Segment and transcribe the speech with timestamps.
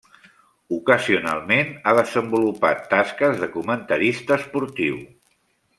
[0.77, 4.99] Ocasionalment, ha desenvolupat tasques de comentarista esportiu.